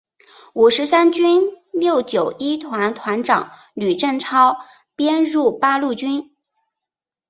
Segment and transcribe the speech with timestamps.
[0.55, 6.35] 五十三军六九一团团长吕正操编入八路军。